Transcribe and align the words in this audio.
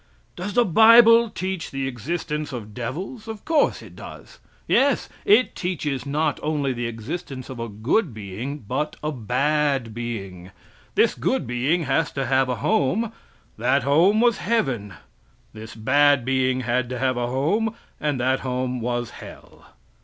Does 0.35 0.55
the 0.55 0.65
bible 0.65 1.29
teach 1.29 1.69
the 1.69 1.87
existence 1.87 2.51
of 2.51 2.73
devils? 2.73 3.27
Of 3.27 3.45
course 3.45 3.83
it 3.83 3.95
does. 3.95 4.39
Yes, 4.67 5.07
it 5.25 5.55
teaches 5.55 6.07
not 6.07 6.39
only 6.41 6.73
the 6.73 6.87
existence 6.87 7.51
of 7.51 7.59
a 7.59 7.69
good 7.69 8.11
being, 8.11 8.57
but 8.67 8.95
a 9.03 9.11
bad 9.11 9.93
being. 9.93 10.49
This 10.95 11.13
good 11.13 11.45
being 11.45 11.83
has 11.83 12.11
to 12.13 12.25
have 12.25 12.49
a 12.49 12.55
home; 12.65 13.11
that 13.59 13.83
home 13.83 14.19
was 14.21 14.39
heaven. 14.39 14.95
This 15.53 15.75
bad 15.75 16.25
being 16.25 16.61
had 16.61 16.89
to 16.89 16.97
have 16.97 17.15
a 17.15 17.27
home; 17.27 17.75
and 17.99 18.19
that 18.19 18.39
home 18.39 18.81
was 18.81 19.11
hell. 19.11 19.67